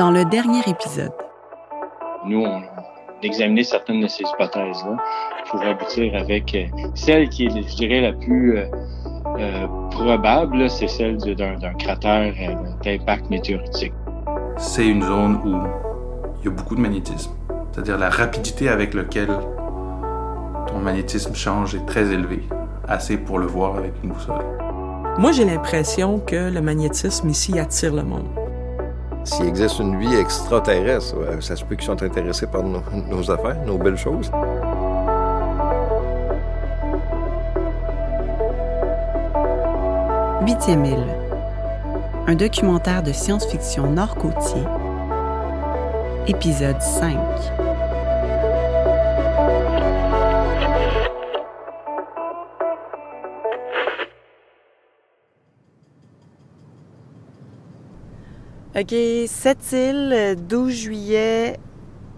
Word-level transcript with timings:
dans 0.00 0.10
le 0.10 0.24
dernier 0.24 0.62
épisode. 0.66 1.12
Nous, 2.24 2.40
on 2.40 2.56
a 2.56 2.62
examiné 3.22 3.62
certaines 3.62 4.00
de 4.00 4.06
ces 4.06 4.24
hypothèses-là 4.24 4.96
pour 5.50 5.60
aboutir 5.60 6.16
avec 6.16 6.54
euh, 6.54 6.64
celle 6.94 7.28
qui 7.28 7.44
est, 7.44 7.50
je 7.50 7.76
dirais, 7.76 8.00
la 8.00 8.14
plus 8.14 8.56
euh, 8.56 8.64
euh, 9.38 9.66
probable, 9.90 10.70
c'est 10.70 10.88
celle 10.88 11.18
d'un 11.18 11.74
cratère 11.74 12.32
d'impact 12.82 13.28
météoritique. 13.28 13.92
C'est 14.56 14.86
une 14.86 15.02
zone 15.02 15.36
où 15.44 15.68
il 16.40 16.46
y 16.46 16.48
a 16.48 16.50
beaucoup 16.50 16.76
de 16.76 16.80
magnétisme, 16.80 17.32
c'est-à-dire 17.70 17.98
la 17.98 18.08
rapidité 18.08 18.70
avec 18.70 18.94
laquelle 18.94 19.36
ton 20.66 20.78
magnétisme 20.78 21.34
change 21.34 21.74
est 21.74 21.84
très 21.84 22.10
élevée, 22.10 22.44
assez 22.88 23.18
pour 23.18 23.38
le 23.38 23.46
voir 23.46 23.76
avec 23.76 23.92
une 24.02 24.12
boussole. 24.12 24.40
Moi, 25.18 25.32
j'ai 25.32 25.44
l'impression 25.44 26.20
que 26.20 26.50
le 26.50 26.62
magnétisme 26.62 27.28
ici 27.28 27.58
attire 27.58 27.94
le 27.94 28.02
monde. 28.02 28.39
S'il 29.24 29.46
existe 29.46 29.78
une 29.78 29.98
vie 29.98 30.14
extraterrestre, 30.14 31.14
ça 31.40 31.56
se 31.56 31.64
peut 31.64 31.76
qu'ils 31.76 31.86
sont 31.86 32.02
intéressés 32.02 32.46
par 32.46 32.62
nos, 32.62 32.82
nos 33.08 33.30
affaires, 33.30 33.56
nos 33.64 33.78
belles 33.78 33.96
choses. 33.96 34.30
Huitième 40.42 40.84
île. 40.84 41.06
Un 42.26 42.34
documentaire 42.34 43.02
de 43.02 43.12
science-fiction 43.12 43.90
nord-côtier. 43.90 44.62
Épisode 46.26 46.80
5. 46.80 47.16
OK, 58.76 58.94
cette 59.26 59.72
île, 59.72 60.36
12 60.48 60.72
juillet, 60.72 61.58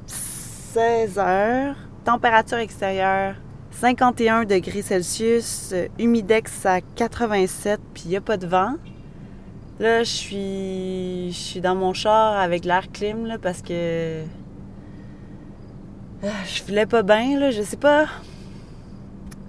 16 0.06 1.18
heures. 1.18 1.76
Température 2.04 2.58
extérieure 2.58 3.36
51 3.70 4.44
degrés 4.44 4.82
Celsius, 4.82 5.72
humidex 5.98 6.66
à 6.66 6.82
87, 6.82 7.80
puis 7.94 8.02
il 8.04 8.10
n'y 8.10 8.16
a 8.16 8.20
pas 8.20 8.36
de 8.36 8.46
vent. 8.46 8.74
Là, 9.80 10.02
je 10.02 10.10
suis, 10.10 11.32
je 11.32 11.38
suis 11.38 11.60
dans 11.62 11.74
mon 11.74 11.94
char 11.94 12.38
avec 12.38 12.66
l'air 12.66 12.92
clim 12.92 13.24
là, 13.24 13.38
parce 13.38 13.62
que 13.62 14.22
ah, 16.22 16.28
je 16.44 16.62
filais 16.62 16.84
pas 16.84 17.02
bien. 17.02 17.40
Là, 17.40 17.50
je 17.50 17.62
sais 17.62 17.78
pas. 17.78 18.08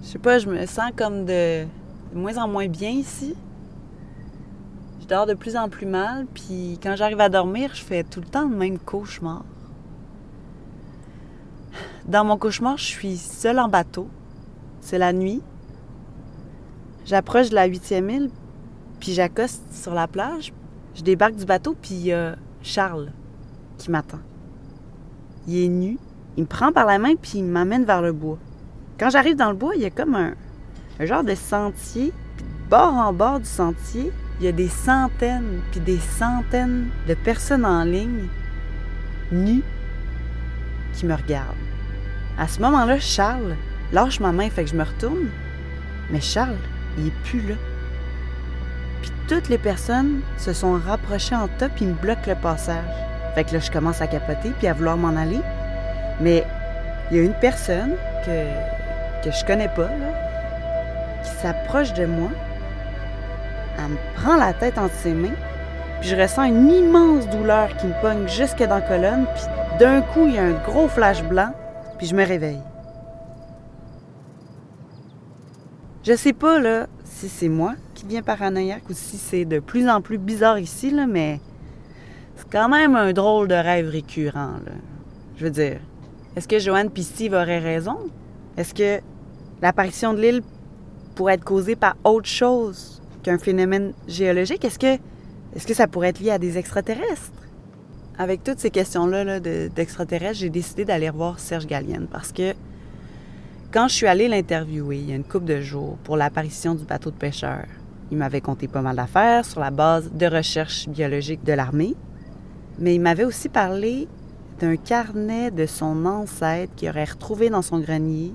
Je 0.02 0.08
sais 0.08 0.18
pas, 0.18 0.38
je 0.38 0.48
me 0.48 0.64
sens 0.64 0.90
comme 0.96 1.26
de, 1.26 1.64
de 2.12 2.18
moins 2.18 2.38
en 2.38 2.48
moins 2.48 2.66
bien 2.66 2.90
ici. 2.90 3.34
Je 5.04 5.08
dors 5.10 5.26
de 5.26 5.34
plus 5.34 5.54
en 5.54 5.68
plus 5.68 5.84
mal, 5.84 6.24
puis 6.32 6.78
quand 6.82 6.96
j'arrive 6.96 7.20
à 7.20 7.28
dormir, 7.28 7.74
je 7.74 7.82
fais 7.82 8.04
tout 8.04 8.20
le 8.20 8.26
temps 8.26 8.48
le 8.48 8.56
même 8.56 8.78
cauchemar. 8.78 9.44
Dans 12.06 12.24
mon 12.24 12.38
cauchemar, 12.38 12.78
je 12.78 12.84
suis 12.84 13.18
seule 13.18 13.58
en 13.58 13.68
bateau. 13.68 14.08
C'est 14.80 14.96
la 14.96 15.12
nuit. 15.12 15.42
J'approche 17.04 17.50
de 17.50 17.54
la 17.54 17.66
huitième 17.66 18.08
île, 18.08 18.30
puis 18.98 19.12
j'accoste 19.12 19.62
sur 19.74 19.92
la 19.92 20.08
plage. 20.08 20.54
Je 20.94 21.02
débarque 21.02 21.36
du 21.36 21.44
bateau, 21.44 21.76
puis 21.78 21.92
il 21.96 22.06
y 22.06 22.12
a 22.14 22.36
Charles 22.62 23.12
qui 23.76 23.90
m'attend. 23.90 24.20
Il 25.46 25.64
est 25.64 25.68
nu. 25.68 25.98
Il 26.38 26.44
me 26.44 26.48
prend 26.48 26.72
par 26.72 26.86
la 26.86 26.98
main, 26.98 27.14
puis 27.14 27.40
il 27.40 27.44
m'amène 27.44 27.84
vers 27.84 28.00
le 28.00 28.12
bois. 28.14 28.38
Quand 28.98 29.10
j'arrive 29.10 29.36
dans 29.36 29.50
le 29.50 29.56
bois, 29.56 29.76
il 29.76 29.82
y 29.82 29.86
a 29.86 29.90
comme 29.90 30.14
un, 30.14 30.32
un 30.98 31.04
genre 31.04 31.24
de 31.24 31.34
sentier. 31.34 32.10
Puis 32.38 32.46
bord 32.70 32.94
en 32.94 33.12
bord 33.12 33.40
du 33.40 33.44
sentier, 33.44 34.10
il 34.40 34.46
y 34.46 34.48
a 34.48 34.52
des 34.52 34.68
centaines, 34.68 35.60
puis 35.70 35.80
des 35.80 35.98
centaines 35.98 36.88
de 37.06 37.14
personnes 37.14 37.64
en 37.64 37.84
ligne, 37.84 38.26
nues, 39.30 39.62
qui 40.92 41.06
me 41.06 41.14
regardent. 41.14 41.54
À 42.38 42.48
ce 42.48 42.60
moment-là, 42.60 42.98
Charles 42.98 43.56
lâche 43.92 44.20
ma 44.20 44.32
main, 44.32 44.50
fait 44.50 44.64
que 44.64 44.70
je 44.70 44.76
me 44.76 44.82
retourne. 44.82 45.28
Mais 46.10 46.20
Charles, 46.20 46.56
il 46.98 47.08
est 47.08 47.22
plus 47.24 47.40
là. 47.46 47.54
Puis 49.02 49.12
toutes 49.28 49.48
les 49.48 49.58
personnes 49.58 50.20
se 50.36 50.52
sont 50.52 50.74
rapprochées 50.74 51.36
en 51.36 51.48
top, 51.48 51.72
puis 51.76 51.86
me 51.86 51.94
bloquent 51.94 52.28
le 52.28 52.34
passage. 52.34 52.84
Fait 53.34 53.44
que 53.44 53.52
là, 53.52 53.60
je 53.60 53.70
commence 53.70 54.00
à 54.00 54.06
capoter, 54.06 54.50
puis 54.58 54.66
à 54.66 54.72
vouloir 54.72 54.96
m'en 54.96 55.16
aller. 55.16 55.40
Mais 56.20 56.44
il 57.10 57.16
y 57.16 57.20
a 57.20 57.22
une 57.22 57.34
personne 57.34 57.92
que, 58.24 59.24
que 59.24 59.30
je 59.30 59.44
connais 59.44 59.68
pas, 59.68 59.90
qui 61.22 61.30
s'approche 61.40 61.92
de 61.94 62.06
moi. 62.06 62.30
Elle 63.78 63.92
me 63.92 63.96
prend 64.16 64.36
la 64.36 64.52
tête 64.52 64.78
entre 64.78 64.94
ses 64.94 65.12
mains, 65.12 65.34
puis 66.00 66.08
je 66.08 66.16
ressens 66.16 66.44
une 66.44 66.70
immense 66.70 67.28
douleur 67.28 67.76
qui 67.76 67.86
me 67.86 68.00
pogne 68.00 68.28
jusque 68.28 68.62
dans 68.62 68.76
la 68.76 68.80
colonne, 68.80 69.26
puis 69.34 69.44
d'un 69.78 70.02
coup, 70.02 70.26
il 70.26 70.34
y 70.34 70.38
a 70.38 70.44
un 70.44 70.52
gros 70.52 70.88
flash 70.88 71.22
blanc, 71.24 71.52
puis 71.98 72.06
je 72.06 72.14
me 72.14 72.24
réveille. 72.24 72.60
Je 76.02 76.14
sais 76.14 76.34
pas, 76.34 76.58
là, 76.58 76.86
si 77.04 77.28
c'est 77.28 77.48
moi 77.48 77.74
qui 77.94 78.04
deviens 78.04 78.22
paranoïaque 78.22 78.88
ou 78.90 78.92
si 78.92 79.16
c'est 79.16 79.46
de 79.46 79.58
plus 79.58 79.88
en 79.88 80.02
plus 80.02 80.18
bizarre 80.18 80.58
ici, 80.58 80.90
là, 80.90 81.06
mais 81.06 81.40
c'est 82.36 82.50
quand 82.50 82.68
même 82.68 82.94
un 82.94 83.12
drôle 83.12 83.48
de 83.48 83.54
rêve 83.54 83.88
récurrent. 83.88 84.56
Je 85.36 85.44
veux 85.44 85.50
dire, 85.50 85.80
est-ce 86.36 86.46
que 86.46 86.58
Joanne 86.58 86.90
et 86.94 87.02
Steve 87.02 87.32
auraient 87.32 87.58
raison? 87.58 87.96
Est-ce 88.56 88.74
que 88.74 89.00
l'apparition 89.62 90.12
de 90.12 90.20
l'île 90.20 90.42
pourrait 91.14 91.34
être 91.34 91.44
causée 91.44 91.76
par 91.76 91.96
autre 92.04 92.28
chose? 92.28 93.00
Qu'un 93.24 93.38
phénomène 93.38 93.92
géologique? 94.06 94.64
Est-ce 94.64 94.78
que, 94.78 95.74
ça 95.74 95.88
pourrait 95.88 96.10
être 96.10 96.20
lié 96.20 96.30
à 96.30 96.38
des 96.38 96.56
extraterrestres? 96.58 97.32
Avec 98.16 98.44
toutes 98.44 98.60
ces 98.60 98.70
questions-là 98.70 99.24
là, 99.24 99.40
d'extraterrestres, 99.40 100.38
j'ai 100.38 100.50
décidé 100.50 100.84
d'aller 100.84 101.10
voir 101.10 101.40
Serge 101.40 101.66
Gallienne 101.66 102.06
parce 102.08 102.30
que 102.30 102.54
quand 103.72 103.88
je 103.88 103.94
suis 103.94 104.06
allée 104.06 104.28
l'interviewer 104.28 104.98
il 104.98 105.10
y 105.10 105.12
a 105.12 105.16
une 105.16 105.24
couple 105.24 105.46
de 105.46 105.60
jours 105.60 105.96
pour 106.04 106.16
l'apparition 106.16 106.76
du 106.76 106.84
bateau 106.84 107.10
de 107.10 107.16
pêcheur, 107.16 107.64
il 108.12 108.18
m'avait 108.18 108.40
compté 108.40 108.68
pas 108.68 108.82
mal 108.82 108.94
d'affaires 108.94 109.44
sur 109.44 109.58
la 109.58 109.72
base 109.72 110.12
de 110.12 110.26
recherche 110.26 110.88
biologique 110.88 111.42
de 111.42 111.54
l'armée, 111.54 111.96
mais 112.78 112.94
il 112.94 113.00
m'avait 113.00 113.24
aussi 113.24 113.48
parlé 113.48 114.06
d'un 114.60 114.76
carnet 114.76 115.50
de 115.50 115.66
son 115.66 116.06
ancêtre 116.06 116.72
qu'il 116.76 116.88
aurait 116.88 117.04
retrouvé 117.04 117.50
dans 117.50 117.62
son 117.62 117.80
grenier, 117.80 118.32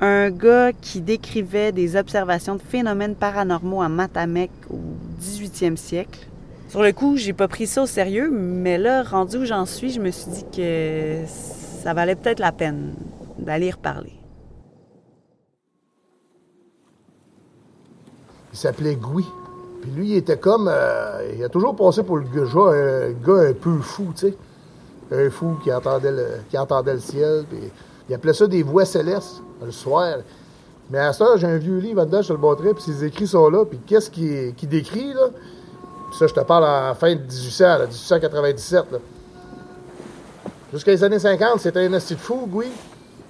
un 0.00 0.30
gars 0.30 0.72
qui 0.72 1.00
décrivait 1.00 1.72
des 1.72 1.96
observations 1.96 2.56
de 2.56 2.62
phénomènes 2.62 3.14
paranormaux 3.14 3.82
à 3.82 3.88
Matamek 3.88 4.50
au 4.70 4.78
18e 5.20 5.76
siècle. 5.76 6.28
Sur 6.68 6.82
le 6.82 6.92
coup, 6.92 7.16
j'ai 7.16 7.32
pas 7.32 7.48
pris 7.48 7.66
ça 7.66 7.82
au 7.82 7.86
sérieux, 7.86 8.30
mais 8.30 8.76
là, 8.76 9.02
rendu 9.02 9.38
où 9.38 9.44
j'en 9.44 9.64
suis, 9.66 9.90
je 9.90 10.00
me 10.00 10.10
suis 10.10 10.30
dit 10.30 10.44
que 10.54 11.22
ça 11.26 11.94
valait 11.94 12.16
peut-être 12.16 12.40
la 12.40 12.52
peine 12.52 12.94
d'aller 13.38 13.68
y 13.68 13.70
reparler. 13.70 14.12
Il 18.52 18.58
s'appelait 18.58 18.96
Gouy. 18.96 19.24
Puis 19.82 19.90
lui, 19.92 20.08
il 20.10 20.16
était 20.16 20.38
comme. 20.38 20.68
euh, 20.68 21.32
il 21.36 21.44
a 21.44 21.48
toujours 21.48 21.76
passé 21.76 22.02
pour 22.02 22.16
le 22.16 22.24
gars, 22.24 22.42
un 22.42 23.12
gars 23.12 23.50
un 23.50 23.52
peu 23.52 23.78
fou, 23.78 24.12
tu 24.16 24.28
sais. 24.28 24.34
Un 25.12 25.30
fou 25.30 25.56
qui 25.62 25.72
entendait 25.72 26.10
le, 26.10 26.26
qui 26.50 26.58
entendait 26.58 26.94
le 26.94 27.00
ciel. 27.00 27.44
Puis 27.48 27.60
il 28.08 28.14
appelait 28.14 28.32
ça 28.34 28.46
des 28.46 28.62
voix 28.62 28.84
célestes, 28.84 29.42
le 29.64 29.70
soir. 29.72 30.18
Mais 30.90 30.98
à 30.98 31.12
ça, 31.12 31.36
j'ai 31.36 31.46
un 31.46 31.56
vieux 31.58 31.78
livre 31.78 31.96
là-dedans, 32.00 32.22
je 32.22 32.28
te 32.28 32.32
le 32.32 32.38
montrais, 32.38 32.72
puis 32.72 32.82
ses 32.82 33.04
écrits 33.04 33.26
sont 33.26 33.48
là. 33.50 33.64
Puis 33.64 33.78
qu'est-ce 33.86 34.10
qu'il 34.10 34.54
qu'il 34.54 34.68
décrit, 34.68 35.12
là? 35.12 35.28
Puis 36.10 36.18
ça, 36.18 36.26
je 36.28 36.34
te 36.34 36.40
parle 36.40 36.64
en 36.64 36.94
fin 36.94 37.14
de 37.14 37.20
1800, 37.20 37.64
là, 37.64 37.78
1897, 37.86 38.84
là. 38.92 38.98
Jusqu'à 40.72 40.92
les 40.92 41.02
années 41.04 41.18
50, 41.18 41.60
c'était 41.60 41.80
un 41.86 41.92
esti 41.92 42.14
de 42.14 42.20
fou. 42.20 42.46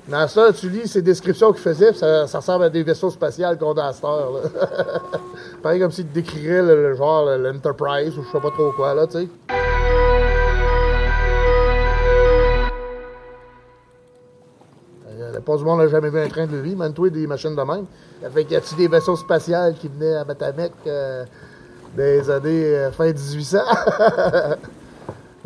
Mais 0.09 0.17
à 0.17 0.29
ça, 0.29 0.53
tu 0.53 0.69
lis 0.69 0.87
ces 0.87 1.03
descriptions 1.03 1.53
qu'il 1.53 1.62
faisait, 1.62 1.91
puis 1.91 1.99
ça, 1.99 2.27
ressemble 2.27 2.65
à 2.65 2.71
des 2.71 2.83
vaisseaux 2.83 3.11
spatials 3.11 3.59
heure, 4.05 4.33
là. 4.33 4.41
Pareil 5.62 5.81
comme 5.81 5.91
s'il 5.91 6.11
décrirait 6.12 6.62
le, 6.62 6.91
le 6.91 6.95
genre 6.95 7.25
le- 7.27 7.50
l'Enterprise 7.50 8.17
ou 8.19 8.23
je 8.23 8.31
sais 8.31 8.41
pas 8.41 8.50
trop 8.50 8.71
quoi, 8.73 8.95
là, 8.95 9.06
tu 9.06 9.19
sais. 9.19 9.56
Pas 15.47 15.57
du 15.57 15.63
monde 15.63 15.79
n'a 15.79 15.87
jamais 15.87 16.11
vu 16.11 16.19
un 16.19 16.29
train 16.29 16.47
de 16.47 16.57
vie, 16.57 16.75
même 16.75 16.93
toi 16.93 17.09
des 17.09 17.25
machines 17.29 17.55
de 17.55 17.63
même. 17.63 17.87
Fait 18.35 18.43
qu'il 18.43 18.55
y 18.55 18.57
a-tu 18.57 18.75
des 18.75 18.89
vaisseaux 18.89 19.15
spatials 19.15 19.75
qui 19.75 19.87
venaient 19.87 20.17
à 20.17 20.25
Matamek 20.25 20.73
euh, 20.89 21.25
des 21.97 22.29
années 22.29 22.65
euh, 22.75 22.91
fin 22.91 23.13
1800? 23.13 23.59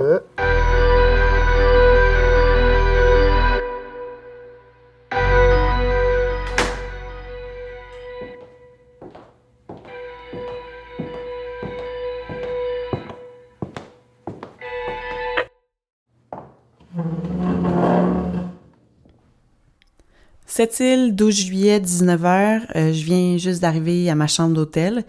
Euh. 0.00 0.18
Cette 20.52 20.80
île, 20.80 21.14
12 21.14 21.32
juillet, 21.32 21.78
19h, 21.78 22.62
euh, 22.74 22.92
je 22.92 23.04
viens 23.04 23.36
juste 23.36 23.62
d'arriver 23.62 24.10
à 24.10 24.16
ma 24.16 24.26
chambre 24.26 24.52
d'hôtel. 24.52 25.04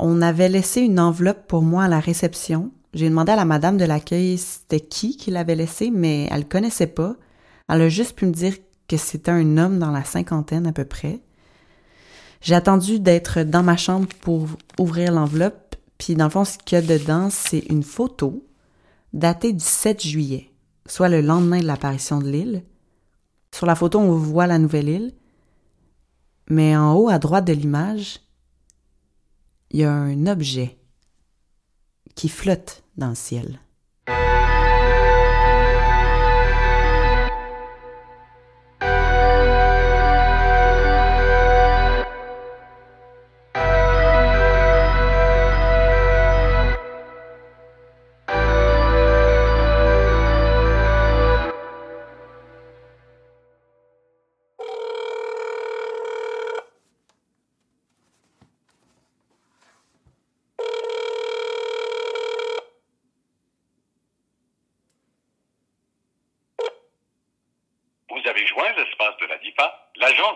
On 0.00 0.20
avait 0.20 0.48
laissé 0.48 0.80
une 0.80 0.98
enveloppe 0.98 1.46
pour 1.46 1.62
moi 1.62 1.84
à 1.84 1.88
la 1.88 2.00
réception. 2.00 2.72
J'ai 2.92 3.08
demandé 3.08 3.30
à 3.30 3.36
la 3.36 3.44
madame 3.44 3.76
de 3.76 3.84
l'accueil 3.84 4.38
c'était 4.38 4.80
qui 4.80 5.16
qui 5.16 5.30
l'avait 5.30 5.54
laissé, 5.54 5.92
mais 5.92 6.26
elle 6.32 6.48
connaissait 6.48 6.88
pas. 6.88 7.14
Elle 7.68 7.82
a 7.82 7.88
juste 7.88 8.16
pu 8.16 8.26
me 8.26 8.32
dire 8.32 8.54
que 8.88 8.96
c'était 8.96 9.30
un 9.30 9.56
homme 9.56 9.78
dans 9.78 9.92
la 9.92 10.02
cinquantaine 10.02 10.66
à 10.66 10.72
peu 10.72 10.84
près. 10.84 11.20
J'ai 12.40 12.56
attendu 12.56 12.98
d'être 12.98 13.44
dans 13.44 13.62
ma 13.62 13.76
chambre 13.76 14.08
pour 14.20 14.48
ouvrir 14.80 15.12
l'enveloppe, 15.12 15.76
puis 15.96 16.16
dans 16.16 16.24
le 16.24 16.30
fond, 16.30 16.44
ce 16.44 16.58
qu'il 16.58 16.74
y 16.74 16.78
a 16.80 16.82
dedans, 16.82 17.28
c'est 17.30 17.66
une 17.70 17.84
photo 17.84 18.44
datée 19.12 19.52
du 19.52 19.64
7 19.64 20.02
juillet, 20.02 20.50
soit 20.86 21.08
le 21.08 21.20
lendemain 21.20 21.60
de 21.60 21.66
l'apparition 21.66 22.18
de 22.18 22.28
l'île. 22.28 22.62
Sur 23.52 23.66
la 23.66 23.74
photo, 23.74 23.98
on 23.98 24.12
voit 24.12 24.46
la 24.46 24.58
nouvelle 24.58 24.88
île, 24.88 25.14
mais 26.48 26.76
en 26.76 26.94
haut 26.94 27.08
à 27.08 27.18
droite 27.18 27.46
de 27.46 27.52
l'image, 27.52 28.20
il 29.70 29.80
y 29.80 29.84
a 29.84 29.92
un 29.92 30.26
objet 30.26 30.78
qui 32.14 32.28
flotte 32.28 32.82
dans 32.96 33.08
le 33.10 33.14
ciel. 33.14 33.60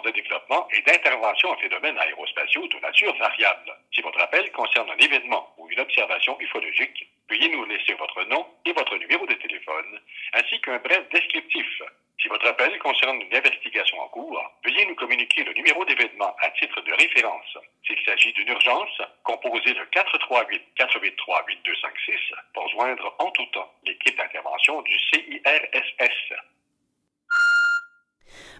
De 0.04 0.10
développement 0.12 0.66
et 0.72 0.80
d'intervention 0.82 1.50
en 1.50 1.56
phénomènes 1.58 1.98
aérospatiaux 1.98 2.66
de 2.68 2.78
nature 2.78 3.14
variable. 3.16 3.76
Si 3.92 4.00
votre 4.00 4.20
appel 4.20 4.50
concerne 4.52 4.90
un 4.90 4.96
événement 4.96 5.52
ou 5.58 5.68
une 5.68 5.80
observation 5.80 6.40
ufologique, 6.40 7.06
veuillez 7.28 7.50
nous 7.50 7.66
laisser 7.66 7.92
votre 7.94 8.24
nom 8.24 8.46
et 8.64 8.72
votre 8.72 8.96
numéro 8.96 9.26
de 9.26 9.34
téléphone, 9.34 10.00
ainsi 10.32 10.58
qu'un 10.62 10.78
bref 10.78 11.06
descriptif. 11.10 11.82
Si 12.20 12.28
votre 12.28 12.46
appel 12.46 12.78
concerne 12.78 13.20
une 13.20 13.34
investigation 13.34 14.00
en 14.00 14.08
cours, 14.08 14.42
veuillez 14.64 14.86
nous 14.86 14.94
communiquer 14.94 15.44
le 15.44 15.52
numéro 15.52 15.84
d'événement 15.84 16.34
à 16.40 16.50
titre 16.50 16.80
de 16.80 16.92
référence. 16.92 17.58
S'il 17.86 18.02
s'agit 18.04 18.32
d'une 18.32 18.48
urgence, 18.48 19.02
composez 19.22 19.74
le 19.74 19.84
438 19.86 20.62
483 20.76 21.44
8256 21.46 22.16
pour 22.54 22.68
joindre 22.70 23.14
en 23.18 23.30
tout 23.32 23.46
temps 23.52 23.70
l'équipe 23.84 24.16
d'intervention 24.16 24.80
du 24.82 24.98
CIRSS. 24.98 26.34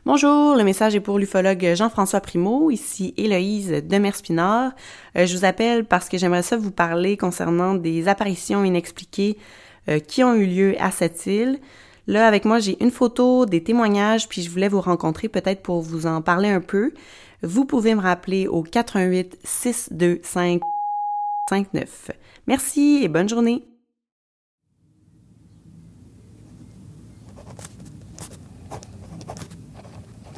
Bonjour, 0.07 0.57
le 0.57 0.65
message 0.65 0.95
est 0.95 1.01
pour 1.01 1.19
l'ufologue 1.19 1.75
Jean-François 1.75 2.21
Primo, 2.21 2.71
ici 2.71 3.13
Héloïse 3.19 3.83
Demers-Pinard. 3.85 4.73
Euh, 5.19 5.27
je 5.27 5.37
vous 5.37 5.45
appelle 5.45 5.85
parce 5.85 6.09
que 6.09 6.17
j'aimerais 6.17 6.43
ça 6.43 6.57
vous 6.57 6.71
parler 6.71 7.19
concernant 7.19 7.75
des 7.75 8.09
apparitions 8.09 8.65
inexpliquées 8.65 9.37
euh, 9.91 9.99
qui 9.99 10.25
ont 10.25 10.33
eu 10.35 10.47
lieu 10.47 10.75
à 10.81 10.91
cette 10.91 11.27
île. 11.27 11.61
Là, 12.07 12.27
avec 12.27 12.47
moi, 12.47 12.61
j'ai 12.61 12.83
une 12.83 12.91
photo, 12.91 13.45
des 13.45 13.63
témoignages, 13.63 14.27
puis 14.27 14.41
je 14.41 14.49
voulais 14.49 14.69
vous 14.69 14.81
rencontrer 14.81 15.29
peut-être 15.29 15.61
pour 15.61 15.83
vous 15.83 16.07
en 16.07 16.23
parler 16.23 16.49
un 16.49 16.63
peu. 16.63 16.93
Vous 17.43 17.67
pouvez 17.67 17.95
me 17.95 18.01
rappeler 18.01 18.49
au 18.49 18.63
88 18.63 19.39
625 19.45 20.63
59. 21.51 22.11
Merci 22.47 23.01
et 23.03 23.09
bonne 23.09 23.29
journée. 23.29 23.70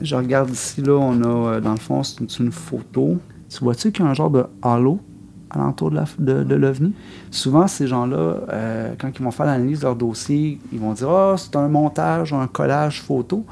Je 0.02 0.16
regarde 0.16 0.50
ici, 0.50 0.82
là, 0.82 0.94
on 0.94 1.22
a, 1.22 1.26
euh, 1.26 1.60
dans 1.60 1.72
le 1.72 1.78
fond, 1.78 2.02
c'est 2.02 2.38
une, 2.38 2.50
photo. 2.50 3.18
Tu 3.48 3.62
vois-tu 3.62 3.92
qu'il 3.92 4.04
y 4.04 4.08
a 4.08 4.10
un 4.10 4.14
genre 4.14 4.30
de 4.30 4.44
halo 4.62 4.98
alentour 5.50 5.90
de, 5.90 5.96
la, 5.96 6.04
de, 6.18 6.42
de 6.42 6.54
l'OVNI? 6.54 6.92
Souvent, 7.30 7.66
ces 7.68 7.86
gens-là, 7.86 8.16
euh, 8.16 8.94
quand 8.98 9.10
ils 9.16 9.22
vont 9.22 9.30
faire 9.30 9.46
l'analyse 9.46 9.80
de 9.80 9.84
leur 9.84 9.96
dossier, 9.96 10.58
ils 10.72 10.80
vont 10.80 10.92
dire 10.92 11.08
«Ah, 11.10 11.34
c'est 11.36 11.54
un 11.56 11.68
montage, 11.68 12.32
un 12.32 12.46
collage 12.46 13.00
photo». 13.00 13.44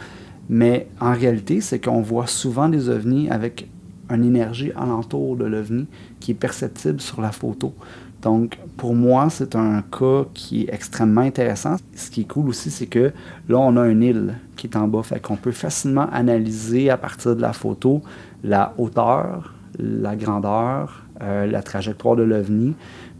Mais 0.48 0.88
en 1.00 1.12
réalité, 1.12 1.60
c'est 1.60 1.78
qu'on 1.78 2.00
voit 2.00 2.26
souvent 2.26 2.68
des 2.68 2.88
ovnis 2.88 3.30
avec 3.30 3.68
une 4.10 4.24
énergie 4.24 4.72
alentour 4.76 5.36
de 5.36 5.44
l'ovni 5.44 5.86
qui 6.18 6.32
est 6.32 6.34
perceptible 6.34 7.00
sur 7.00 7.20
la 7.20 7.30
photo. 7.30 7.72
Donc, 8.22 8.58
pour 8.76 8.94
moi, 8.94 9.28
c'est 9.30 9.56
un 9.56 9.82
cas 9.82 10.24
qui 10.34 10.62
est 10.64 10.74
extrêmement 10.74 11.22
intéressant. 11.22 11.76
Ce 11.94 12.10
qui 12.10 12.22
est 12.22 12.28
cool 12.28 12.48
aussi, 12.48 12.70
c'est 12.70 12.86
que 12.86 13.12
là, 13.48 13.58
on 13.58 13.76
a 13.76 13.86
une 13.88 14.02
île 14.02 14.34
qui 14.56 14.66
est 14.66 14.76
en 14.76 14.88
bas. 14.88 15.02
Fait 15.02 15.20
qu'on 15.20 15.36
peut 15.36 15.52
facilement 15.52 16.08
analyser 16.12 16.90
à 16.90 16.98
partir 16.98 17.34
de 17.34 17.40
la 17.40 17.52
photo 17.52 18.02
la 18.42 18.74
hauteur, 18.78 19.54
la 19.78 20.16
grandeur, 20.16 21.04
euh, 21.22 21.46
la 21.46 21.62
trajectoire 21.62 22.16
de 22.16 22.22
l'OVNI, 22.22 22.74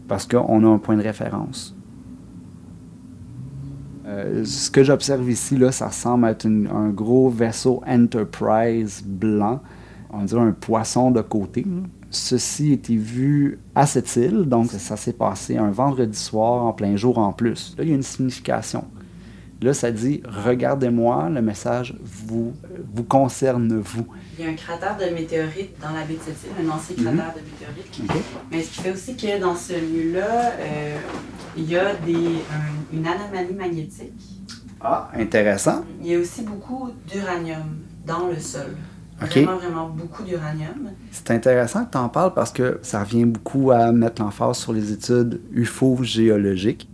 parce 0.07 0.27
qu'on 0.27 0.63
a 0.63 0.67
un 0.67 0.77
point 0.77 0.97
de 0.97 1.03
référence. 1.03 1.75
Euh, 4.05 4.43
ce 4.45 4.69
que 4.69 4.83
j'observe 4.83 5.29
ici, 5.29 5.57
là, 5.57 5.71
ça 5.71 5.87
ressemble 5.87 6.25
à 6.25 6.31
être 6.31 6.45
un 6.45 6.89
gros 6.89 7.29
vaisseau 7.29 7.81
Enterprise 7.87 9.03
blanc. 9.05 9.61
On 10.11 10.23
dirait 10.23 10.41
un 10.41 10.51
poisson 10.51 11.11
de 11.11 11.21
côté. 11.21 11.63
là. 11.63 11.87
Ceci 12.13 12.71
a 12.71 12.73
été 12.73 12.95
vu 12.95 13.59
à 13.73 13.85
cette 13.85 14.13
île, 14.17 14.43
donc 14.43 14.69
ça 14.71 14.97
s'est 14.97 15.13
passé 15.13 15.55
un 15.57 15.71
vendredi 15.71 16.17
soir 16.17 16.65
en 16.65 16.73
plein 16.73 16.97
jour 16.97 17.17
en 17.17 17.31
plus. 17.31 17.73
Là, 17.77 17.85
il 17.85 17.89
y 17.89 17.93
a 17.93 17.95
une 17.95 18.03
signification. 18.03 18.83
Là, 19.61 19.73
ça 19.73 19.91
dit 19.91 20.21
Regardez-moi, 20.25 21.29
le 21.29 21.41
message 21.41 21.95
vous, 22.03 22.51
vous 22.93 23.03
concerne 23.03 23.79
vous. 23.79 24.05
Il 24.37 24.43
y 24.43 24.47
a 24.47 24.51
un 24.51 24.55
cratère 24.55 24.97
de 24.97 25.13
météorite 25.13 25.75
dans 25.81 25.91
la 25.91 26.03
baie 26.03 26.15
de 26.15 26.19
cette 26.25 26.43
île, 26.43 26.67
un 26.67 26.69
ancien 26.71 26.95
cratère 26.95 27.33
de 27.35 27.41
météorite. 27.49 28.11
Mais 28.51 28.61
ce 28.61 28.69
qui 28.71 28.81
fait 28.81 28.91
aussi 28.91 29.15
que 29.15 29.39
dans 29.39 29.55
ce 29.55 29.73
lieu-là, 29.73 30.51
euh, 30.59 30.97
il 31.55 31.69
y 31.69 31.77
a 31.77 31.93
des, 31.95 32.15
un- 32.15 32.97
une 32.97 33.05
anomalie 33.07 33.53
magnétique. 33.53 34.13
Ah, 34.81 35.11
intéressant. 35.15 35.85
Il 36.01 36.07
y 36.07 36.15
a 36.15 36.19
aussi 36.19 36.41
beaucoup 36.41 36.89
d'uranium 37.07 37.77
dans 38.05 38.27
le 38.27 38.39
sol. 38.39 38.75
Vraiment, 39.21 39.57
vraiment 39.57 39.89
beaucoup 39.89 40.23
d'uranium. 40.23 40.91
C'est 41.11 41.31
intéressant 41.31 41.85
que 41.85 41.91
tu 41.91 41.97
en 41.97 42.09
parles 42.09 42.33
parce 42.33 42.51
que 42.51 42.79
ça 42.81 43.03
revient 43.03 43.25
beaucoup 43.25 43.71
à 43.71 43.91
mettre 43.91 44.21
l'emphase 44.21 44.57
sur 44.57 44.73
les 44.73 44.91
études 44.91 45.41
UFO-géologiques. 45.51 46.89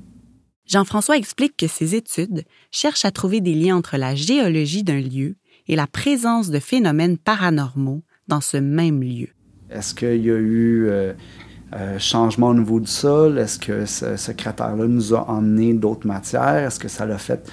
Jean-François 0.65 1.15
explique 1.15 1.55
que 1.55 1.67
ces 1.67 1.95
études 1.95 2.43
cherchent 2.71 3.05
à 3.05 3.11
trouver 3.11 3.39
des 3.39 3.53
liens 3.53 3.77
entre 3.77 3.95
la 3.95 4.15
géologie 4.15 4.83
d'un 4.83 4.99
lieu 4.99 5.37
et 5.69 5.77
la 5.77 5.87
présence 5.87 6.49
de 6.49 6.59
phénomènes 6.59 7.17
paranormaux 7.17 8.03
dans 8.27 8.41
ce 8.41 8.57
même 8.57 9.01
lieu. 9.01 9.29
Est-ce 9.69 9.95
qu'il 9.95 10.25
y 10.25 10.29
a 10.29 10.35
eu 10.35 10.87
euh, 10.87 11.13
euh, 11.73 11.97
changement 11.99 12.49
au 12.49 12.53
niveau 12.53 12.81
du 12.81 12.91
sol? 12.91 13.37
Est-ce 13.37 13.57
que 13.57 13.85
ce, 13.85 14.17
ce 14.17 14.31
cratère-là 14.33 14.87
nous 14.87 15.13
a 15.13 15.29
emmené 15.29 15.73
d'autres 15.73 16.05
matières? 16.05 16.67
Est-ce 16.67 16.79
que 16.79 16.89
ça 16.89 17.05
a 17.05 17.17
fait 17.17 17.49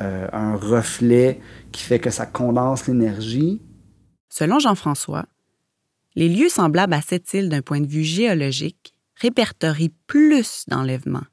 euh, 0.00 0.28
un 0.32 0.54
reflet 0.54 1.40
qui 1.72 1.82
fait 1.82 1.98
que 1.98 2.10
ça 2.10 2.26
condense 2.26 2.86
l'énergie? 2.86 3.60
Selon 4.34 4.58
Jean-François, 4.58 5.26
les 6.16 6.30
lieux 6.30 6.48
semblables 6.48 6.94
à 6.94 7.02
cette 7.02 7.34
île 7.34 7.50
d'un 7.50 7.60
point 7.60 7.82
de 7.82 7.86
vue 7.86 8.02
géologique 8.02 8.94
répertorient 9.20 9.92
plus 10.06 10.64
d'enlèvements, 10.68 11.26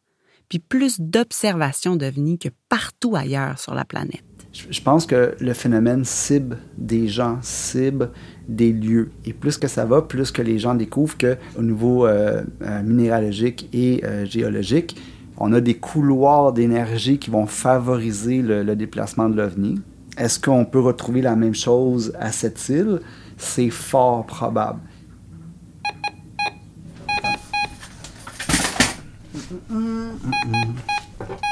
puis 0.50 0.60
plus 0.60 1.00
d'observations 1.00 1.96
d'ovnis 1.96 2.38
que 2.38 2.50
partout 2.68 3.16
ailleurs 3.16 3.58
sur 3.58 3.74
la 3.74 3.86
planète. 3.86 4.26
Je, 4.52 4.82
pense 4.82 5.06
que 5.06 5.34
le 5.40 5.54
phénomène 5.54 6.04
cible 6.04 6.58
des 6.78 7.08
gens, 7.08 7.38
cible 7.42 8.12
des 8.50 8.74
lieux. 8.74 9.12
Et 9.24 9.32
plus 9.32 9.58
que 9.58 9.70
ça 9.70 9.86
va, 9.86 10.02
plus 10.02 10.34
que 10.34 10.42
les 10.42 10.60
gens 10.60 10.76
découvrent 10.76 11.18
qu'au 11.18 11.62
niveau 11.62 12.06
euh, 12.06 12.44
euh, 12.64 12.84
minéralogique 12.84 13.70
et 13.72 14.04
euh, 14.04 14.26
géologique, 14.26 14.98
on 15.38 15.54
a 15.54 15.62
des 15.62 15.76
couloirs 15.76 16.52
d'énergie 16.52 17.18
qui 17.18 17.30
vont 17.30 17.46
favoriser 17.46 18.42
le, 18.42 18.62
le 18.64 18.76
déplacement 18.76 19.30
de 19.30 19.38
l'OVNI. 19.38 19.80
Est-ce 20.20 20.38
qu'on 20.38 20.66
peut 20.66 20.82
retrouver 20.82 21.22
la 21.22 21.38
même 21.38 21.56
chose 21.56 22.14
à 22.20 22.34
cette 22.34 22.68
île? 22.68 23.00
C'est 23.38 23.70
fort 23.70 24.26
probable. 24.26 24.80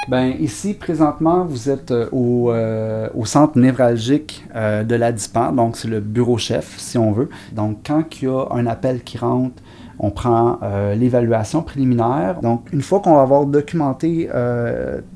Ben, 0.10 0.34
ici, 0.40 0.74
présentement, 0.74 1.46
vous 1.46 1.70
êtes 1.70 1.92
euh, 1.92 2.10
au, 2.12 2.52
euh, 2.52 3.10
au 3.14 3.26
centre 3.26 3.58
névralgique 3.58 4.46
euh, 4.56 4.84
de 4.84 4.96
la 4.96 5.12
DIPAN, 5.12 5.52
donc 5.52 5.76
c'est 5.76 5.90
le 5.90 6.00
bureau 6.00 6.38
chef, 6.38 6.78
si 6.78 6.98
on 6.98 7.12
veut. 7.12 7.30
Donc, 7.54 7.80
quand 7.86 8.04
il 8.22 8.26
y 8.26 8.28
a 8.28 8.48
un 8.52 8.66
appel 8.68 9.02
qui 9.04 9.18
rentre, 9.18 9.62
on 10.00 10.12
prend 10.12 10.60
l'évaluation 10.96 11.64
préliminaire. 11.64 12.40
Donc, 12.42 12.72
une 12.72 12.84
fois 12.84 13.00
qu'on 13.00 13.16
va 13.16 13.24
avoir 13.24 13.48
documenté 13.48 14.30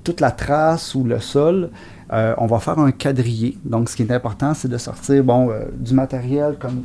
toute 0.04 0.20
la 0.20 0.32
trace 0.32 0.96
ou 0.96 1.04
le 1.04 1.20
sol, 1.20 1.70
euh, 2.12 2.34
on 2.38 2.46
va 2.46 2.60
faire 2.60 2.78
un 2.78 2.92
quadrillé. 2.92 3.58
Donc, 3.64 3.90
ce 3.90 3.96
qui 3.96 4.04
est 4.04 4.12
important, 4.12 4.54
c'est 4.54 4.68
de 4.68 4.78
sortir 4.78 5.24
bon, 5.24 5.50
euh, 5.50 5.64
du 5.74 5.94
matériel 5.94 6.58
comme, 6.60 6.84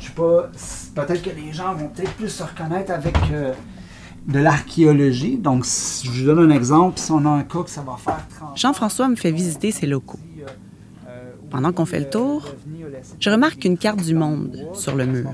je 0.00 0.06
sais 0.06 0.12
pas, 0.12 0.50
peut-être 0.94 1.22
que 1.22 1.30
les 1.30 1.52
gens 1.52 1.74
vont 1.74 1.88
peut-être 1.88 2.12
plus 2.14 2.28
se 2.28 2.42
reconnaître 2.42 2.92
avec 2.92 3.16
euh, 3.32 3.52
de 4.26 4.38
l'archéologie. 4.40 5.36
Donc, 5.36 5.64
si 5.64 6.08
je 6.08 6.24
vous 6.24 6.34
donne 6.34 6.50
un 6.50 6.54
exemple, 6.54 6.98
si 6.98 7.12
on 7.12 7.24
a 7.24 7.30
un 7.30 7.44
cas 7.44 7.62
que 7.62 7.70
ça 7.70 7.82
va 7.82 7.96
faire 7.96 8.26
30 8.36 8.58
Jean-François 8.58 9.08
me 9.08 9.16
fait 9.16 9.30
visiter 9.30 9.70
ses 9.70 9.86
locaux. 9.86 10.18
Pendant 11.50 11.72
qu'on 11.72 11.86
fait 11.86 12.00
le 12.00 12.10
tour, 12.10 12.48
je 13.20 13.30
remarque 13.30 13.64
une 13.64 13.78
carte 13.78 14.02
du 14.02 14.12
monde 14.12 14.58
sur 14.72 14.96
le 14.96 15.06
mur. 15.06 15.30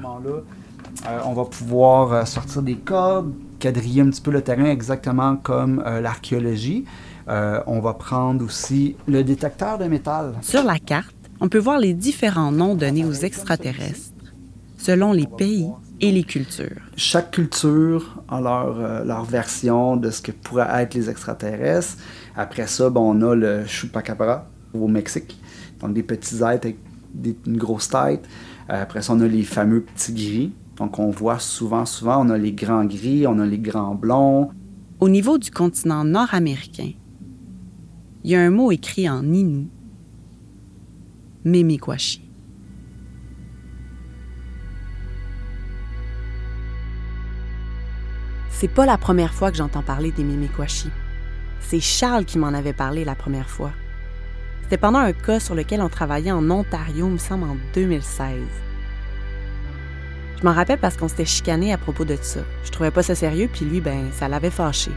On 1.24 1.32
va 1.32 1.44
pouvoir 1.46 2.28
sortir 2.28 2.60
des 2.60 2.74
codes, 2.74 3.32
quadriller 3.58 4.02
un 4.02 4.10
petit 4.10 4.20
peu 4.20 4.30
le 4.30 4.42
terrain 4.42 4.66
exactement 4.66 5.36
comme 5.36 5.82
l'archéologie. 5.82 6.84
Euh, 7.30 7.60
on 7.66 7.80
va 7.80 7.94
prendre 7.94 8.44
aussi 8.44 8.96
le 9.06 9.22
détecteur 9.22 9.78
de 9.78 9.84
métal. 9.84 10.34
Sur 10.42 10.64
la 10.64 10.78
carte, 10.78 11.14
on 11.40 11.48
peut 11.48 11.58
voir 11.58 11.78
les 11.78 11.94
différents 11.94 12.50
noms 12.52 12.74
donnés 12.74 13.04
aux 13.04 13.12
extraterrestres 13.12 14.10
selon 14.76 15.12
les 15.12 15.26
pays 15.26 15.68
et 16.00 16.10
les 16.10 16.24
cultures. 16.24 16.80
Chaque 16.96 17.30
culture 17.32 18.22
a 18.28 18.40
leur, 18.40 18.80
euh, 18.80 19.04
leur 19.04 19.24
version 19.24 19.96
de 19.96 20.10
ce 20.10 20.22
que 20.22 20.32
pourraient 20.32 20.82
être 20.82 20.94
les 20.94 21.08
extraterrestres. 21.10 21.98
Après 22.36 22.66
ça, 22.66 22.88
ben, 22.90 23.00
on 23.02 23.20
a 23.22 23.34
le 23.34 23.66
chupacabra 23.66 24.46
au 24.72 24.88
Mexique. 24.88 25.38
Donc 25.80 25.92
des 25.94 26.02
petits 26.02 26.36
êtres 26.36 26.66
avec 26.66 26.78
des- 27.14 27.36
une 27.46 27.58
grosse 27.58 27.88
tête. 27.90 28.24
Euh, 28.70 28.82
après 28.82 29.02
ça, 29.02 29.12
on 29.12 29.20
a 29.20 29.26
les 29.26 29.42
fameux 29.42 29.82
petits 29.82 30.14
gris. 30.14 30.52
Donc 30.76 30.98
on 30.98 31.10
voit 31.10 31.38
souvent, 31.38 31.84
souvent, 31.84 32.26
on 32.26 32.30
a 32.30 32.38
les 32.38 32.52
grands 32.52 32.86
gris, 32.86 33.26
on 33.26 33.38
a 33.38 33.46
les 33.46 33.58
grands 33.58 33.94
blonds. 33.94 34.50
Au 34.98 35.08
niveau 35.08 35.36
du 35.38 35.50
continent 35.50 36.04
nord-américain, 36.04 36.92
il 38.22 38.30
y 38.30 38.34
a 38.34 38.40
un 38.40 38.50
mot 38.50 38.70
écrit 38.70 39.08
en 39.08 39.24
Innu, 39.24 39.68
Memekwashi. 41.44 42.22
C'est 48.50 48.68
pas 48.68 48.84
la 48.84 48.98
première 48.98 49.32
fois 49.32 49.50
que 49.50 49.56
j'entends 49.56 49.82
parler 49.82 50.12
des 50.12 50.22
Memekwashi. 50.22 50.90
C'est 51.60 51.80
Charles 51.80 52.26
qui 52.26 52.38
m'en 52.38 52.48
avait 52.48 52.74
parlé 52.74 53.06
la 53.06 53.14
première 53.14 53.48
fois. 53.48 53.72
C'était 54.62 54.76
pendant 54.76 54.98
un 54.98 55.14
cas 55.14 55.40
sur 55.40 55.54
lequel 55.54 55.80
on 55.80 55.88
travaillait 55.88 56.30
en 56.30 56.50
Ontario, 56.50 57.08
me 57.08 57.16
semble, 57.16 57.44
en 57.44 57.56
2016. 57.74 58.36
Je 60.38 60.44
m'en 60.44 60.52
rappelle 60.52 60.78
parce 60.78 60.98
qu'on 60.98 61.08
s'était 61.08 61.24
chicané 61.24 61.72
à 61.72 61.78
propos 61.78 62.04
de 62.04 62.16
ça. 62.20 62.40
Je 62.64 62.70
trouvais 62.70 62.90
pas 62.90 63.02
ça 63.02 63.14
sérieux, 63.14 63.48
puis 63.50 63.64
lui, 63.64 63.80
ben, 63.80 64.10
ça 64.12 64.28
l'avait 64.28 64.50
fâché. 64.50 64.90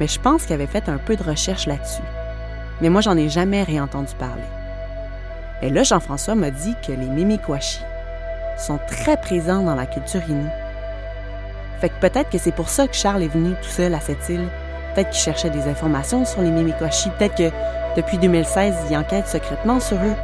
Mais 0.00 0.08
je 0.08 0.18
pense 0.18 0.44
qu'il 0.44 0.54
avait 0.54 0.66
fait 0.66 0.88
un 0.88 0.98
peu 0.98 1.16
de 1.16 1.22
recherche 1.22 1.66
là-dessus. 1.66 2.02
Mais 2.80 2.90
moi, 2.90 3.00
j'en 3.00 3.16
ai 3.16 3.28
jamais 3.28 3.62
réentendu 3.62 4.14
parler. 4.18 4.42
Et 5.62 5.70
là, 5.70 5.82
Jean-François 5.82 6.34
m'a 6.34 6.50
dit 6.50 6.74
que 6.86 6.92
les 6.92 7.08
Mimikwashi 7.08 7.80
sont 8.58 8.78
très 8.86 9.16
présents 9.16 9.62
dans 9.62 9.74
la 9.74 9.86
culture 9.86 10.22
Innu. 10.28 10.48
Fait 11.80 11.88
que 11.88 12.00
peut-être 12.00 12.30
que 12.30 12.38
c'est 12.38 12.52
pour 12.52 12.68
ça 12.68 12.86
que 12.86 12.94
Charles 12.94 13.22
est 13.22 13.28
venu 13.28 13.54
tout 13.62 13.68
seul 13.68 13.94
à 13.94 14.00
cette 14.00 14.28
île. 14.28 14.48
Peut-être 14.94 15.10
qu'il 15.10 15.20
cherchait 15.20 15.50
des 15.50 15.68
informations 15.68 16.24
sur 16.24 16.42
les 16.42 16.50
Mimikwashi. 16.50 17.10
Peut-être 17.18 17.36
que 17.36 17.50
depuis 17.96 18.18
2016, 18.18 18.74
il 18.90 18.96
enquête 18.96 19.26
secrètement 19.26 19.80
sur 19.80 19.96
eux. 19.96 20.14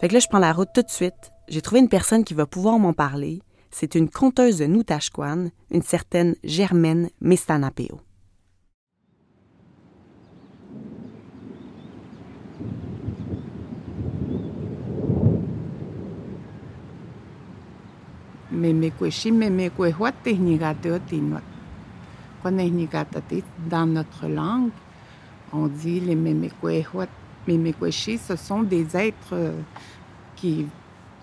Fait 0.00 0.08
que 0.08 0.14
là, 0.14 0.20
je 0.20 0.28
prends 0.28 0.38
la 0.38 0.52
route 0.52 0.68
tout 0.74 0.82
de 0.82 0.90
suite. 0.90 1.32
J'ai 1.48 1.62
trouvé 1.62 1.80
une 1.80 1.88
personne 1.88 2.24
qui 2.24 2.34
va 2.34 2.46
pouvoir 2.46 2.78
m'en 2.78 2.92
parler. 2.92 3.42
C'est 3.70 3.94
une 3.94 4.08
conteuse 4.08 4.58
de 4.58 4.66
Noutashquan, 4.66 5.48
une 5.70 5.82
certaine 5.82 6.34
Germaine 6.44 7.10
Mestanapeo. 7.20 8.00
Dans 23.68 23.86
notre 23.86 24.26
langue, 24.26 24.70
on 25.52 25.66
dit 25.66 26.00
les 26.00 26.14
Memekwehua, 26.16 27.06
Memekweshi, 27.46 28.18
ce 28.18 28.36
sont 28.36 28.62
des 28.62 28.96
êtres 28.96 29.32
euh, 29.32 29.60
qui, 30.36 30.66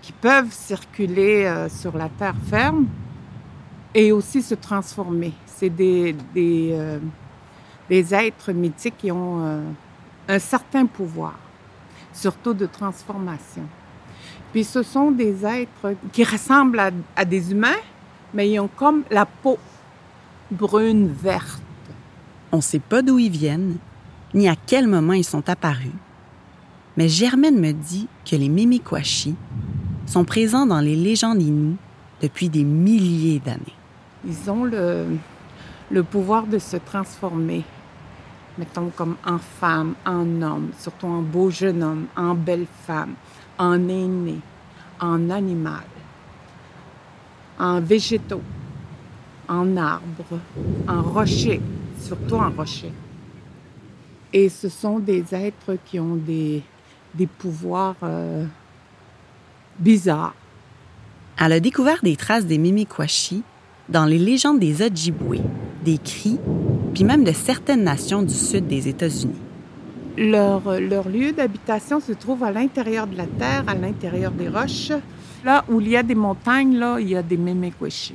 qui 0.02 0.12
peuvent 0.12 0.52
circuler 0.52 1.44
euh, 1.44 1.68
sur 1.68 1.96
la 1.96 2.08
terre 2.08 2.34
ferme 2.48 2.86
et 3.94 4.12
aussi 4.12 4.42
se 4.42 4.54
transformer. 4.54 5.32
C'est 5.46 5.70
des, 5.70 6.14
des, 6.34 6.70
euh, 6.72 6.98
des 7.88 8.14
êtres 8.14 8.52
mythiques 8.52 8.98
qui 8.98 9.12
ont 9.12 9.62
un 10.28 10.38
certain 10.38 10.86
pouvoir, 10.86 11.38
surtout 12.12 12.52
de 12.52 12.66
transformation. 12.66 13.62
Puis 14.56 14.64
ce 14.64 14.82
sont 14.82 15.10
des 15.10 15.44
êtres 15.44 15.96
qui 16.12 16.24
ressemblent 16.24 16.80
à, 16.80 16.90
à 17.14 17.26
des 17.26 17.52
humains, 17.52 17.76
mais 18.32 18.48
ils 18.48 18.58
ont 18.58 18.70
comme 18.74 19.02
la 19.10 19.26
peau 19.26 19.58
brune 20.50 21.08
verte. 21.08 21.60
On 22.50 22.56
ne 22.56 22.62
sait 22.62 22.78
pas 22.78 23.02
d'où 23.02 23.18
ils 23.18 23.30
viennent, 23.30 23.76
ni 24.32 24.48
à 24.48 24.54
quel 24.56 24.88
moment 24.88 25.12
ils 25.12 25.26
sont 25.26 25.46
apparus. 25.50 25.92
Mais 26.96 27.06
Germaine 27.06 27.60
me 27.60 27.72
dit 27.72 28.08
que 28.24 28.34
les 28.34 28.48
Mimikwashi 28.48 29.34
sont 30.06 30.24
présents 30.24 30.64
dans 30.64 30.80
les 30.80 30.96
légendes 30.96 31.42
Innu 31.42 31.76
depuis 32.22 32.48
des 32.48 32.64
milliers 32.64 33.42
d'années. 33.44 33.60
Ils 34.26 34.50
ont 34.50 34.64
le, 34.64 35.04
le 35.90 36.02
pouvoir 36.02 36.46
de 36.46 36.58
se 36.58 36.78
transformer, 36.78 37.62
mettons 38.56 38.90
comme 38.96 39.16
en 39.26 39.36
femme, 39.36 39.96
en 40.06 40.40
homme, 40.40 40.70
surtout 40.78 41.08
en 41.08 41.20
beau 41.20 41.50
jeune 41.50 41.82
homme, 41.82 42.06
en 42.16 42.34
belle 42.34 42.66
femme, 42.86 43.16
en 43.58 43.88
aîné, 43.88 44.38
en 45.00 45.30
animal, 45.30 45.84
en 47.58 47.80
végétaux, 47.80 48.42
en 49.48 49.76
arbre, 49.76 50.40
en 50.88 51.02
rocher, 51.02 51.60
surtout 52.00 52.36
en 52.36 52.50
rocher. 52.50 52.92
Et 54.32 54.48
ce 54.48 54.68
sont 54.68 54.98
des 54.98 55.24
êtres 55.32 55.76
qui 55.84 55.98
ont 55.98 56.16
des, 56.16 56.62
des 57.14 57.26
pouvoirs 57.26 57.96
euh, 58.02 58.44
bizarres. 59.78 60.34
Elle 61.38 61.52
a 61.52 61.60
découvert 61.60 62.00
des 62.02 62.16
traces 62.16 62.46
des 62.46 62.58
Mimikwashi 62.58 63.42
dans 63.88 64.04
les 64.04 64.18
légendes 64.18 64.58
des 64.58 64.82
Ojibwe, 64.82 65.40
des 65.84 65.98
Cris, 65.98 66.38
puis 66.94 67.04
même 67.04 67.24
de 67.24 67.32
certaines 67.32 67.84
nations 67.84 68.22
du 68.22 68.34
sud 68.34 68.66
des 68.66 68.88
États-Unis. 68.88 69.45
Leur, 70.16 70.80
leur 70.80 71.08
lieu 71.08 71.32
d'habitation 71.32 72.00
se 72.00 72.12
trouve 72.12 72.42
à 72.42 72.50
l'intérieur 72.50 73.06
de 73.06 73.16
la 73.16 73.26
terre, 73.26 73.64
à 73.66 73.74
l'intérieur 73.74 74.32
des 74.32 74.48
roches. 74.48 74.92
Là 75.44 75.64
où 75.68 75.80
il 75.80 75.88
y 75.88 75.96
a 75.96 76.02
des 76.02 76.14
montagnes, 76.14 76.76
là, 76.76 76.98
il 76.98 77.10
y 77.10 77.16
a 77.16 77.22
des 77.22 77.36
Memekweshi. 77.36 78.14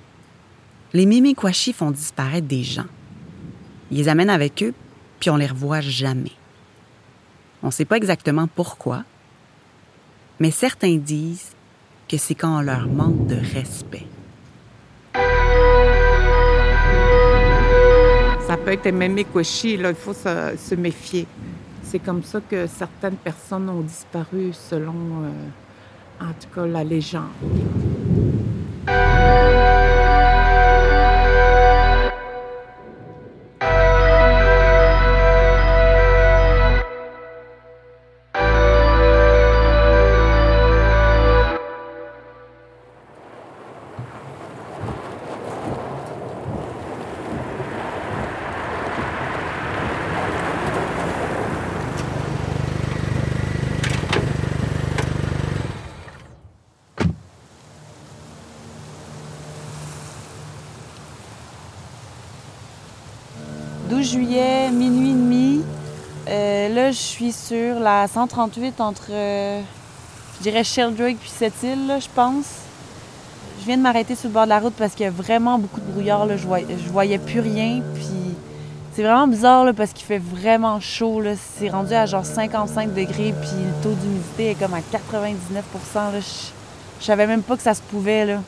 Les 0.94 1.06
Mimikwashi 1.06 1.72
font 1.72 1.92
disparaître 1.92 2.48
des 2.48 2.64
gens. 2.64 2.88
Ils 3.90 3.98
les 3.98 4.10
amènent 4.10 4.30
avec 4.30 4.62
eux, 4.62 4.74
puis 5.20 5.30
on 5.30 5.38
les 5.38 5.48
revoit 5.48 5.80
jamais. 5.80 6.34
On 7.64 7.68
ne 7.68 7.72
sait 7.72 7.86
pas 7.86 7.96
exactement 7.96 8.48
pourquoi, 8.48 9.04
mais 10.40 10.52
certains 10.52 10.98
disent 10.98 11.52
que 12.10 12.18
c'est 12.18 12.36
quand 12.36 12.58
on 12.58 12.62
leur 12.62 12.88
manque 12.88 13.28
de 13.28 13.36
respect. 13.36 14.08
Ça 18.48 18.58
peut 18.58 18.72
être 18.72 18.84
des 18.84 18.92
Memekweshi, 18.92 19.78
là, 19.78 19.90
il 19.90 19.96
faut 19.96 20.14
se, 20.14 20.56
se 20.58 20.76
méfier. 20.76 21.26
C'est 21.84 22.00
comme 22.00 22.24
ça 22.24 22.40
que 22.42 22.68
certaines 22.68 23.16
personnes 23.16 23.70
ont 23.70 23.82
disparu 23.82 24.54
selon, 24.54 24.94
euh, 24.94 26.24
en 26.24 26.34
tout 26.34 26.48
cas, 26.54 26.66
la 26.66 26.84
légende. 26.84 27.30
«12 64.02 64.14
juillet, 64.14 64.72
minuit 64.72 65.12
et 65.12 65.14
demi. 65.14 65.62
Euh, 66.28 66.70
là, 66.70 66.92
je 66.92 66.98
suis 66.98 67.32
sur 67.32 67.80
la 67.80 68.08
138 68.08 68.82
entre, 68.82 69.10
euh, 69.12 69.62
je 70.38 70.44
dirais, 70.44 70.64
Sheldrake 70.64 71.18
puis 71.18 71.30
cette 71.30 71.62
île, 71.62 71.98
je 72.00 72.08
pense. 72.16 72.48
Je 73.60 73.66
viens 73.66 73.78
de 73.78 73.84
m'arrêter 73.84 74.16
sur 74.16 74.30
le 74.30 74.34
bord 74.34 74.46
de 74.46 74.50
la 74.50 74.60
route 74.60 74.74
parce 74.74 74.94
qu'il 74.94 75.04
y 75.04 75.08
a 75.08 75.12
vraiment 75.12 75.60
beaucoup 75.60 75.80
de 75.80 75.86
brouillard. 75.86 76.26
Là. 76.26 76.36
Je, 76.36 76.48
voyais, 76.48 76.66
voyais 76.92 77.20
plus 77.20 77.42
rien. 77.42 77.84
Puis 77.94 78.08
c'est 78.96 79.04
vraiment 79.04 79.28
bizarre 79.28 79.66
là, 79.66 79.74
parce 79.74 79.94
qu'il 79.94 80.08
fait 80.08 80.18
vraiment 80.18 80.80
chaud. 80.80 81.22
C'est 81.60 81.70
rendu 81.70 81.94
à 81.94 82.08
genre 82.08 82.26
55 82.26 82.96
degrés. 82.96 83.36
Puis 83.40 83.52
le 83.54 83.84
taux 83.84 83.94
d'humidité 83.94 84.50
est 84.52 84.56
comme 84.56 84.74
à 84.74 84.82
99 84.82 85.64
là. 85.94 86.12
Je, 86.20 87.06
savais 87.06 87.28
même 87.28 87.44
pas 87.44 87.56
que 87.56 87.64
ça 87.64 87.76
se 87.76 87.84
pouvait. 87.84 88.26
Là. 88.26 88.42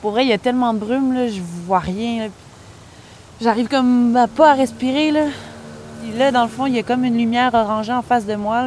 Pour 0.00 0.12
vrai, 0.12 0.24
il 0.24 0.28
y 0.28 0.32
a 0.32 0.38
tellement 0.38 0.72
de 0.72 0.78
brume, 0.78 1.14
là, 1.14 1.26
je 1.26 1.40
vois 1.66 1.80
rien. 1.80 2.28
J'arrive 3.44 3.68
comme 3.68 4.16
à 4.16 4.26
pas 4.26 4.52
à 4.52 4.54
respirer. 4.54 5.10
Là. 5.10 5.26
Là, 6.16 6.32
dans 6.32 6.44
le 6.44 6.48
fond, 6.48 6.64
il 6.64 6.76
y 6.76 6.78
a 6.78 6.82
comme 6.82 7.04
une 7.04 7.18
lumière 7.18 7.52
orangée 7.52 7.92
en 7.92 8.00
face 8.00 8.24
de 8.24 8.36
moi. 8.36 8.64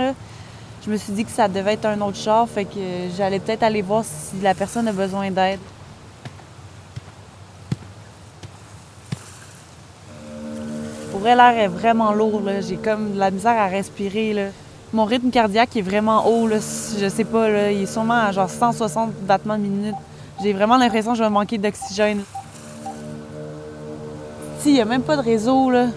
Je 0.86 0.91
me 0.91 0.98
suis 0.98 1.13
dit 1.13 1.25
que 1.25 1.31
ça 1.31 1.48
devait 1.48 1.74
être 1.74 1.88
un 1.88 2.00
autre 2.01 2.17
char, 2.17 2.48
fait 2.48 2.65
que 2.65 2.79
j'allais 3.17 3.39
peut-être 3.39 3.63
aller 3.63 3.81
voir 3.81 4.03
si 4.05 4.39
la 4.39 4.53
personne 4.53 4.88
a 4.88 4.91
besoin 4.91 5.31
d'aide. 5.31 5.60
Pour 11.10 11.22
vrai, 11.22 11.36
l'air 11.36 11.57
est 11.57 11.67
vraiment 11.67 12.12
lourd. 12.12 12.41
là. 12.41 12.62
J'ai 12.62 12.77
comme 12.77 13.13
de 13.13 13.19
la 13.19 13.31
misère 13.31 13.60
à 13.60 13.65
respirer. 13.65 14.34
Là. 14.34 14.43
Mon 14.93 15.05
rythme 15.05 15.31
cardiaque 15.31 15.75
est 15.75 15.81
vraiment 15.81 16.27
haut. 16.27 16.48
Là. 16.48 16.57
Je 16.57 17.10
sais 17.10 17.24
pas, 17.24 17.50
là. 17.50 17.72
il 17.72 17.81
est 17.81 17.91
sûrement 17.91 18.27
à 18.27 18.31
genre 18.31 18.48
160 18.48 19.12
battements 19.24 19.57
minute. 19.57 19.96
J'ai 20.43 20.53
vraiment 20.53 20.77
l'impression 20.77 21.13
que 21.13 21.17
je 21.17 21.24
vais 21.24 21.31
manquer 21.31 21.57
d'oxygène. 21.57 22.22
Si, 24.60 24.70
il 24.70 24.74
n'y 24.74 24.82
a 24.82 24.86
même 24.86 25.04
pas 25.04 25.16
de 25.16 25.22
réseau, 25.22 25.70
là. 25.70 25.88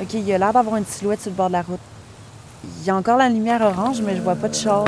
OK, 0.00 0.14
il 0.14 0.32
a 0.32 0.38
l'air 0.38 0.52
d'avoir 0.52 0.76
une 0.76 0.86
silhouette 0.86 1.20
sur 1.20 1.30
le 1.30 1.36
bord 1.36 1.48
de 1.48 1.52
la 1.52 1.62
route. 1.62 1.80
Il 2.80 2.86
y 2.86 2.90
a 2.90 2.96
encore 2.96 3.18
la 3.18 3.28
lumière 3.28 3.60
orange, 3.60 4.00
mais 4.00 4.16
je 4.16 4.22
vois 4.22 4.36
pas 4.36 4.48
de 4.48 4.54
char. 4.54 4.84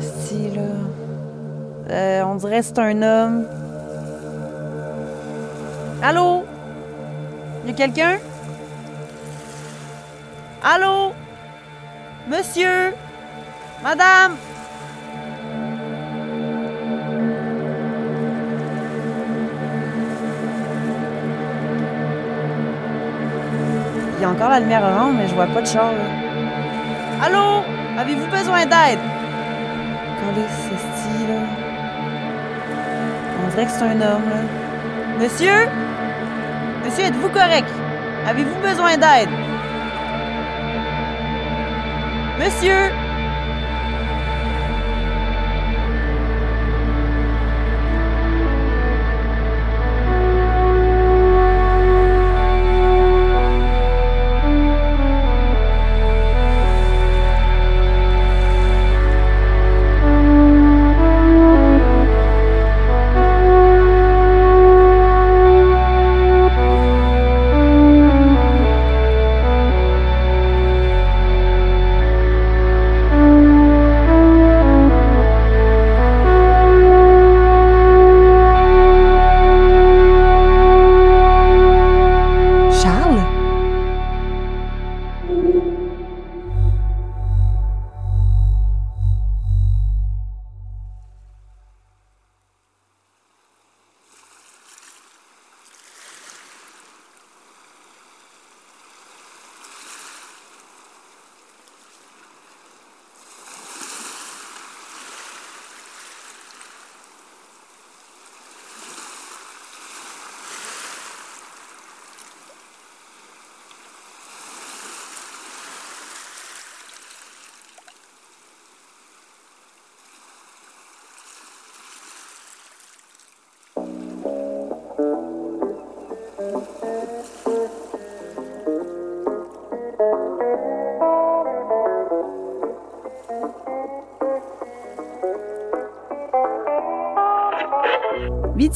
Si, 0.00 0.50
là. 0.50 0.62
Euh, 1.90 2.22
on 2.24 2.34
dirait 2.36 2.60
que 2.60 2.66
c'est 2.66 2.78
un 2.78 3.02
homme. 3.02 3.46
Allô? 6.02 6.44
Y 7.66 7.70
a 7.70 7.72
quelqu'un? 7.72 8.18
Allô? 10.68 11.12
Monsieur? 12.26 12.92
Madame? 13.84 14.36
Il 24.16 24.22
y 24.22 24.24
a 24.24 24.28
encore 24.28 24.48
la 24.50 24.58
lumière 24.58 24.82
orange, 24.82 25.14
mais 25.16 25.28
je 25.28 25.34
vois 25.36 25.46
pas 25.46 25.62
de 25.62 25.66
char. 25.68 25.84
là. 25.92 27.24
Allô? 27.24 27.62
Avez-vous 27.96 28.26
besoin 28.26 28.62
d'aide? 28.66 28.98
Regardez 30.18 30.48
ce 30.50 30.76
style. 30.76 31.46
On 33.44 33.48
dirait 33.50 33.66
que 33.66 33.70
c'est 33.70 33.84
un 33.84 34.00
homme, 34.00 34.28
là. 34.30 35.20
Monsieur? 35.20 35.68
Monsieur, 36.84 37.04
êtes-vous 37.04 37.28
correct? 37.28 37.70
Avez-vous 38.28 38.60
besoin 38.60 38.96
d'aide? 38.96 39.28
Monsieur? 42.46 43.05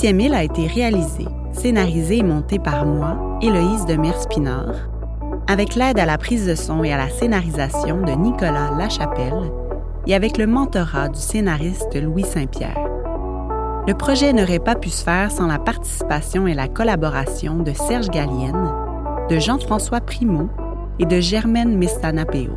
Huitième 0.01 0.21
île 0.21 0.35
a 0.35 0.43
été 0.43 0.67
réalisé, 0.67 1.27
scénarisé 1.53 2.17
et 2.17 2.23
monté 2.23 2.59
par 2.59 2.87
moi, 2.87 3.39
Héloïse 3.43 3.85
de 3.85 3.97
Merspinard, 3.97 4.89
avec 5.47 5.75
l'aide 5.75 5.99
à 5.99 6.07
la 6.07 6.17
prise 6.17 6.47
de 6.47 6.55
son 6.55 6.83
et 6.83 6.91
à 6.91 6.97
la 6.97 7.11
scénarisation 7.11 8.01
de 8.01 8.13
Nicolas 8.13 8.71
Lachapelle 8.79 9.53
et 10.07 10.15
avec 10.15 10.39
le 10.39 10.47
mentorat 10.47 11.11
du 11.11 11.21
scénariste 11.21 12.03
Louis 12.03 12.25
Saint-Pierre. 12.25 12.79
Le 13.87 13.93
projet 13.93 14.33
n'aurait 14.33 14.59
pas 14.59 14.75
pu 14.75 14.89
se 14.89 15.05
faire 15.05 15.31
sans 15.31 15.47
la 15.47 15.59
participation 15.59 16.47
et 16.47 16.55
la 16.55 16.67
collaboration 16.67 17.57
de 17.57 17.75
Serge 17.75 18.09
Gallienne, 18.09 18.73
de 19.29 19.39
Jean-François 19.39 20.01
Primo 20.01 20.49
et 20.99 21.05
de 21.05 21.21
Germaine 21.21 21.77
Mestanapeo. 21.77 22.53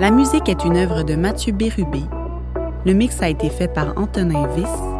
La 0.00 0.10
musique 0.10 0.50
est 0.50 0.66
une 0.66 0.76
œuvre 0.76 1.02
de 1.02 1.16
Mathieu 1.16 1.54
Bérubé. 1.54 2.02
Le 2.84 2.92
mix 2.92 3.22
a 3.22 3.30
été 3.30 3.48
fait 3.48 3.72
par 3.72 3.94
Antonin 3.96 4.46
Viss 4.48 4.91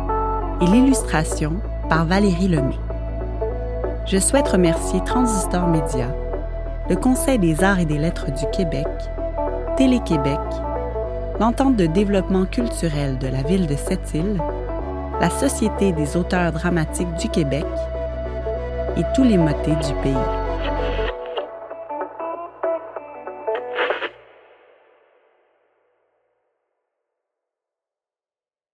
et 0.61 0.67
l'illustration 0.67 1.55
par 1.89 2.05
Valérie 2.05 2.49
Lemay. 2.49 2.79
Je 4.07 4.19
souhaite 4.19 4.49
remercier 4.49 5.01
Transistor 5.05 5.67
Média, 5.69 6.09
le 6.91 6.97
Conseil 6.97 7.39
des 7.39 7.63
arts 7.63 7.79
et 7.79 7.85
des 7.85 7.99
lettres 7.99 8.31
du 8.33 8.45
Québec, 8.53 8.87
Télé-Québec, 9.77 10.41
l'entente 11.41 11.77
de 11.77 11.87
développement 11.87 12.45
culturel 12.45 13.19
de 13.19 13.29
la 13.29 13.43
ville 13.43 13.67
de 13.67 13.77
Sept-Îles, 13.77 14.41
la 15.21 15.31
Société 15.31 15.93
des 15.93 16.17
auteurs 16.17 16.53
dramatiques 16.53 17.15
du 17.15 17.29
Québec 17.29 17.67
et 18.97 19.03
tous 19.15 19.25
les 19.25 19.39
motés 19.39 19.77
du 19.77 19.95
pays. 20.03 20.32